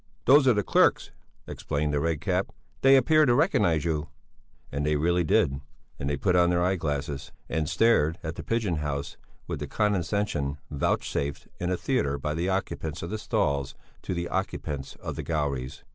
[0.25, 1.11] "Those are the clerks,"
[1.45, 2.49] explained the Red Cap;
[2.81, 4.09] "they appear to recognize you."
[4.71, 5.61] And they really did;
[5.99, 10.57] they put on their eye glasses and stared at the pigeon house with the condescension
[10.71, 15.21] vouchsafed in a theatre by the occupants of the stalls to the occupants of the
[15.23, 15.83] galleries.